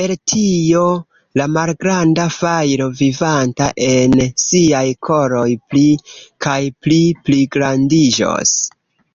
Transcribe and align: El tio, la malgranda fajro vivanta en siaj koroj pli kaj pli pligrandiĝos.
El 0.00 0.12
tio, 0.32 0.82
la 1.40 1.46
malgranda 1.56 2.24
fajro 2.36 2.86
vivanta 3.00 3.66
en 3.88 4.14
siaj 4.42 4.80
koroj 5.08 5.48
pli 5.74 5.82
kaj 6.46 6.56
pli 6.86 7.02
pligrandiĝos. 7.28 8.54